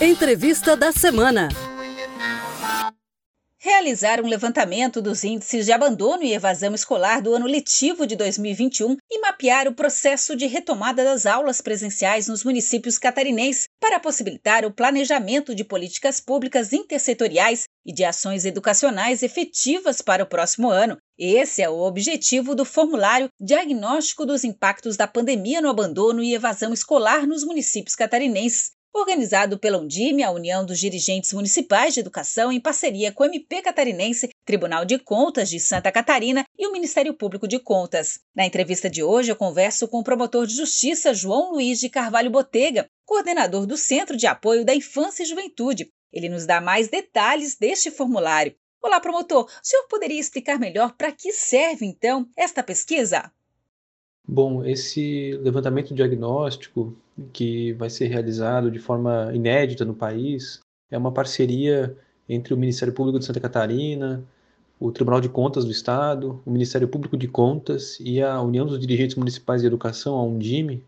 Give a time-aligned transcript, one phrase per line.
[0.00, 1.48] Entrevista da semana.
[3.58, 8.96] Realizar um levantamento dos índices de abandono e evasão escolar do ano letivo de 2021
[9.10, 14.72] e mapear o processo de retomada das aulas presenciais nos municípios catarinenses para possibilitar o
[14.72, 20.96] planejamento de políticas públicas intersetoriais e de ações educacionais efetivas para o próximo ano.
[21.18, 26.72] Esse é o objetivo do formulário Diagnóstico dos Impactos da Pandemia no Abandono e Evasão
[26.72, 32.60] Escolar nos Municípios Catarinenses, organizado pela Undime, a União dos Dirigentes Municipais de Educação, em
[32.60, 37.46] parceria com o MP Catarinense, Tribunal de Contas de Santa Catarina e o Ministério Público
[37.46, 38.20] de Contas.
[38.34, 42.30] Na entrevista de hoje, eu converso com o promotor de justiça João Luiz de Carvalho
[42.30, 45.90] Botega, coordenador do Centro de Apoio da Infância e Juventude.
[46.12, 48.54] Ele nos dá mais detalhes deste formulário.
[48.82, 49.44] Olá, promotor.
[49.44, 53.30] O senhor poderia explicar melhor para que serve, então, esta pesquisa?
[54.30, 56.94] Bom, esse levantamento diagnóstico
[57.32, 60.60] que vai ser realizado de forma inédita no país
[60.90, 61.96] é uma parceria
[62.28, 64.22] entre o Ministério Público de Santa Catarina,
[64.78, 68.78] o Tribunal de Contas do Estado, o Ministério Público de Contas e a União dos
[68.78, 70.84] Dirigentes Municipais de Educação, a Undime,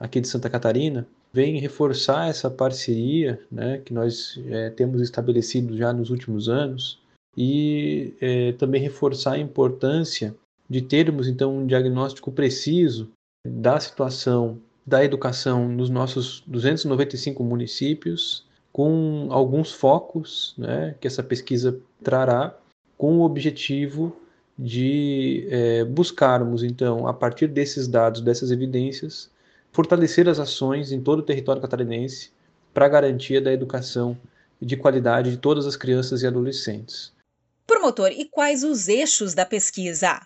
[0.00, 5.92] aqui de Santa Catarina, vem reforçar essa parceria né, que nós é, temos estabelecido já
[5.92, 6.98] nos últimos anos
[7.36, 10.34] e é, também reforçar a importância
[10.68, 13.10] de termos então um diagnóstico preciso
[13.46, 21.78] da situação da educação nos nossos 295 municípios, com alguns focos né, que essa pesquisa
[22.02, 22.56] trará,
[22.96, 24.16] com o objetivo
[24.58, 29.30] de é, buscarmos, então, a partir desses dados, dessas evidências,
[29.70, 32.30] fortalecer as ações em todo o território catarinense
[32.72, 34.18] para a garantia da educação
[34.60, 37.12] de qualidade de todas as crianças e adolescentes.
[37.66, 40.20] Promotor, e quais os eixos da pesquisa?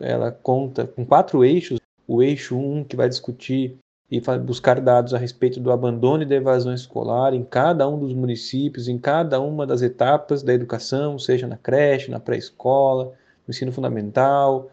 [0.00, 1.78] Ela conta com quatro eixos.
[2.06, 3.78] O eixo 1, um, que vai discutir
[4.10, 8.12] e buscar dados a respeito do abandono e da evasão escolar em cada um dos
[8.12, 13.12] municípios, em cada uma das etapas da educação, seja na creche, na pré-escola,
[13.46, 14.72] no ensino fundamental,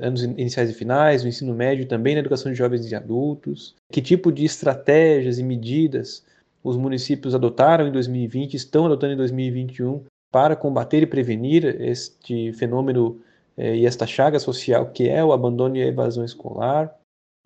[0.00, 3.74] anos iniciais e finais, no ensino médio também na educação de jovens e adultos.
[3.92, 6.24] Que tipo de estratégias e medidas
[6.64, 13.20] os municípios adotaram em 2020, estão adotando em 2021 para combater e prevenir este fenômeno
[13.58, 16.94] e esta chaga social que é o abandono e a evasão escolar.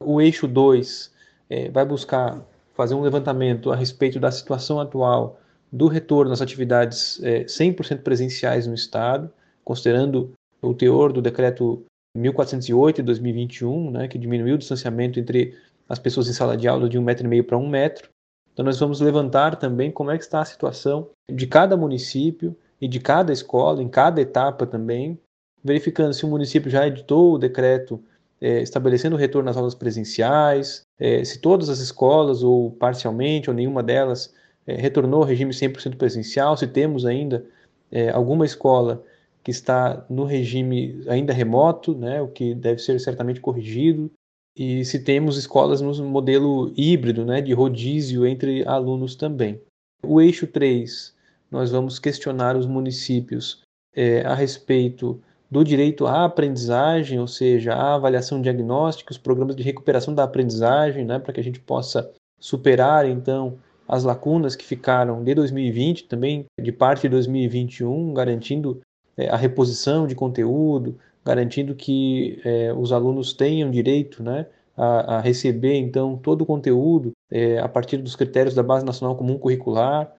[0.04, 1.12] O eixo 2
[1.48, 2.40] é, vai buscar
[2.74, 5.38] fazer um levantamento a respeito da situação atual
[5.70, 9.32] do retorno às atividades é, 100% presenciais no Estado,
[9.64, 11.82] considerando o teor do decreto
[12.16, 15.56] 1408 de 2021, né, que diminuiu o distanciamento entre
[15.88, 18.08] as pessoas em sala de aula de um metro e meio para um metro.
[18.52, 22.86] Então nós vamos levantar também como é que está a situação de cada município e
[22.86, 25.18] de cada escola, em cada etapa também,
[25.62, 28.02] verificando se o município já editou o decreto
[28.40, 33.54] é, estabelecendo o retorno às aulas presenciais, é, se todas as escolas, ou parcialmente, ou
[33.54, 34.34] nenhuma delas,
[34.66, 37.44] é, retornou ao regime 100% presencial, se temos ainda
[37.90, 39.04] é, alguma escola
[39.44, 44.10] que está no regime ainda remoto, né, o que deve ser certamente corrigido,
[44.56, 49.60] e se temos escolas no modelo híbrido, né, de rodízio entre alunos também.
[50.04, 51.14] O eixo 3,
[51.50, 53.62] nós vamos questionar os municípios
[53.94, 55.20] é, a respeito
[55.52, 61.04] do direito à aprendizagem, ou seja, à avaliação diagnóstica, os programas de recuperação da aprendizagem,
[61.04, 66.46] né, para que a gente possa superar então as lacunas que ficaram de 2020, também
[66.58, 68.80] de parte de 2021, garantindo
[69.14, 75.20] é, a reposição de conteúdo, garantindo que é, os alunos tenham direito né, a, a,
[75.20, 80.14] receber então todo o conteúdo é, a partir dos critérios da Base Nacional Comum Curricular.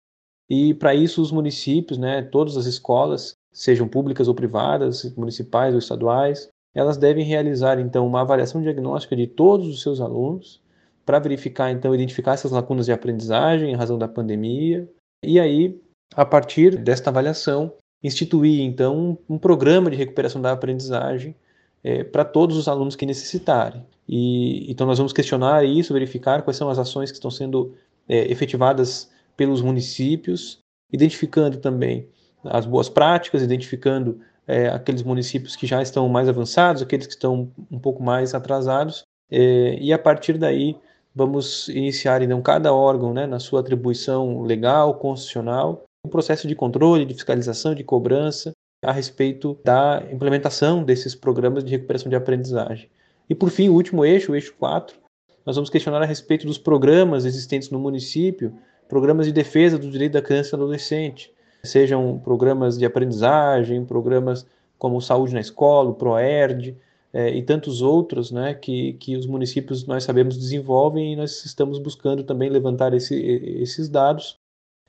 [0.48, 5.80] E para isso os municípios, né, todas as escolas, sejam públicas ou privadas, municipais ou
[5.80, 10.62] estaduais, elas devem realizar então uma avaliação diagnóstica de todos os seus alunos
[11.06, 14.90] para verificar então identificar essas lacunas de aprendizagem em razão da pandemia
[15.24, 15.80] e aí
[16.16, 21.36] a partir desta avaliação instituir então um, programa de recuperação da aprendizagem
[21.84, 23.86] é, para todos os alunos que necessitarem.
[24.08, 27.76] E então nós vamos questionar isso verificar quais são as ações que estão sendo
[28.08, 30.60] é, efetivadas pelos municípios
[30.92, 32.08] identificando também
[32.44, 37.52] as boas práticas, identificando é, aqueles municípios que já estão mais avançados, aqueles que estão
[37.72, 40.76] um pouco mais atrasados, é, e a partir daí
[41.16, 47.06] vamos iniciar então cada órgão, né, na sua atribuição legal, constitucional, um processo de controle,
[47.06, 48.52] de fiscalização, de cobrança
[48.84, 52.90] a respeito da implementação desses programas de recuperação de aprendizagem.
[53.30, 54.98] E por fim, o último eixo, o eixo 4,
[55.46, 58.54] nós vamos questionar a respeito dos programas existentes no município,
[58.90, 61.33] programas de defesa do direito da criança e do adolescente,
[61.66, 64.46] sejam programas de aprendizagem, programas
[64.78, 66.76] como Saúde na Escola, o ProERD
[67.14, 71.80] é, e tantos outros né, que, que os municípios, nós sabemos, desenvolvem e nós estamos
[71.80, 74.38] buscando também levantar esse, esses dados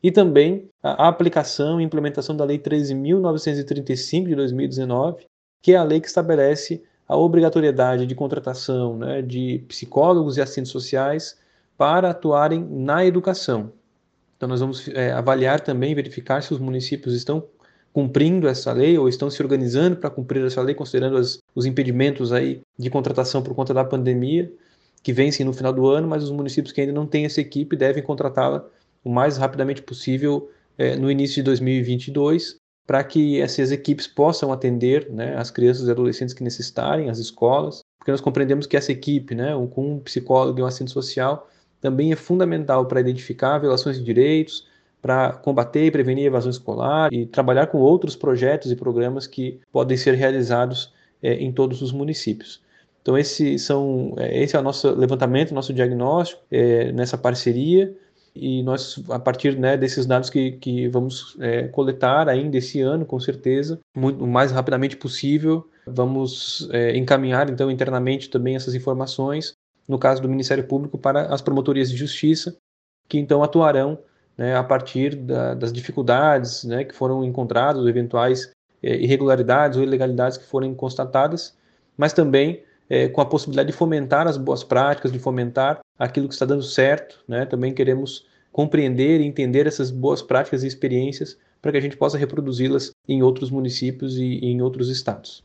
[0.02, 5.26] e também a aplicação e implementação da Lei 13.935 de 2019,
[5.62, 10.72] que é a lei que estabelece a obrigatoriedade de contratação né, de psicólogos e assistentes
[10.72, 11.38] sociais
[11.76, 13.72] para atuarem na educação.
[14.36, 17.46] Então, nós vamos é, avaliar também, verificar se os municípios estão
[17.92, 22.32] cumprindo essa lei ou estão se organizando para cumprir essa lei, considerando as, os impedimentos
[22.32, 24.52] aí de contratação por conta da pandemia,
[25.00, 27.76] que vencem no final do ano, mas os municípios que ainda não têm essa equipe
[27.76, 28.66] devem contratá-la
[29.04, 35.08] o mais rapidamente possível é, no início de 2022, para que essas equipes possam atender
[35.10, 39.34] né, as crianças e adolescentes que necessitarem, as escolas, porque nós compreendemos que essa equipe,
[39.34, 41.48] né, com um psicólogo e um assistente social,
[41.84, 44.66] também é fundamental para identificar violações de direitos,
[45.02, 49.94] para combater e prevenir evasão escolar e trabalhar com outros projetos e programas que podem
[49.94, 52.62] ser realizados é, em todos os municípios.
[53.02, 57.94] Então esse são é, esse é o nosso levantamento, nosso diagnóstico é, nessa parceria
[58.34, 63.04] e nós a partir né, desses dados que, que vamos é, coletar ainda esse ano,
[63.04, 69.54] com certeza, muito, o mais rapidamente possível, vamos é, encaminhar então internamente também essas informações
[69.88, 72.56] no caso do Ministério Público para as promotorias de justiça
[73.08, 73.98] que então atuarão
[74.36, 78.50] né, a partir da, das dificuldades né, que foram encontradas, eventuais
[78.82, 81.56] é, irregularidades ou ilegalidades que forem constatadas,
[81.96, 86.34] mas também é, com a possibilidade de fomentar as boas práticas, de fomentar aquilo que
[86.34, 87.22] está dando certo.
[87.26, 87.46] Né?
[87.46, 92.18] Também queremos compreender e entender essas boas práticas e experiências para que a gente possa
[92.18, 95.42] reproduzi-las em outros municípios e, e em outros estados.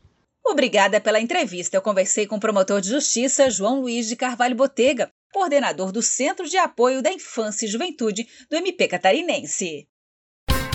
[0.50, 1.76] Obrigada pela entrevista.
[1.76, 6.48] Eu conversei com o promotor de justiça João Luiz de Carvalho Botega, coordenador do Centro
[6.48, 9.86] de Apoio da Infância e Juventude do MP Catarinense.